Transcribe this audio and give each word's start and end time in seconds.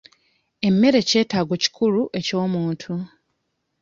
Emmere 0.67 0.99
kyetaago 1.09 1.53
kikulu 1.63 2.01
eky'omuntu. 2.19 2.93